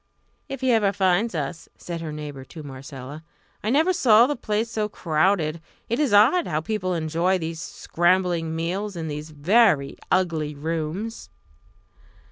[0.49, 3.23] "If he ever finds us!" said her neighbour to Marcella.
[3.63, 5.61] "I never saw the place so crowded.
[5.89, 11.29] It is odd how people enjoy these scrambling meals in these very ugly rooms."